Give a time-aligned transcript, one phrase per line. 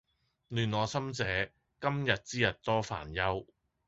[0.49, 3.45] 亂我心者，今日之日多煩憂！